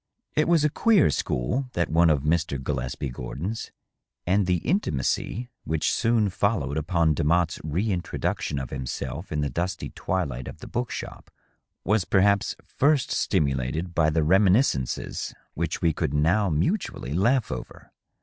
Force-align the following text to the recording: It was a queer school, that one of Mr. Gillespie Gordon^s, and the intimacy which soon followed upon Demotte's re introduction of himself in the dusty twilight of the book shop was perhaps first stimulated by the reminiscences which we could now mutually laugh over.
It 0.35 0.47
was 0.47 0.63
a 0.63 0.71
queer 0.71 1.11
school, 1.11 1.69
that 1.73 1.87
one 1.91 2.09
of 2.09 2.23
Mr. 2.23 2.59
Gillespie 2.59 3.11
Gordon^s, 3.11 3.69
and 4.25 4.47
the 4.47 4.57
intimacy 4.65 5.51
which 5.63 5.91
soon 5.93 6.31
followed 6.31 6.75
upon 6.75 7.13
Demotte's 7.13 7.61
re 7.63 7.91
introduction 7.91 8.57
of 8.57 8.71
himself 8.71 9.31
in 9.31 9.41
the 9.41 9.49
dusty 9.51 9.91
twilight 9.91 10.47
of 10.47 10.57
the 10.57 10.65
book 10.65 10.89
shop 10.89 11.29
was 11.83 12.05
perhaps 12.05 12.55
first 12.63 13.11
stimulated 13.11 13.93
by 13.93 14.09
the 14.09 14.23
reminiscences 14.23 15.35
which 15.53 15.83
we 15.83 15.93
could 15.93 16.15
now 16.15 16.49
mutually 16.49 17.13
laugh 17.13 17.51
over. 17.51 17.91